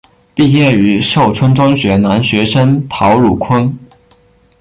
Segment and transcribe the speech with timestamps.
[0.33, 3.71] 毕业于寿春中学男学生陶汝坤。